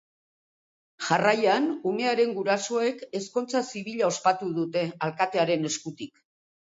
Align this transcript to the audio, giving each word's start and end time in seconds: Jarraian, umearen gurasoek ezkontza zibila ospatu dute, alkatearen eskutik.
Jarraian, 1.07 1.67
umearen 1.91 2.33
gurasoek 2.39 3.05
ezkontza 3.21 3.63
zibila 3.75 4.09
ospatu 4.11 4.51
dute, 4.59 4.87
alkatearen 5.09 5.71
eskutik. 5.75 6.23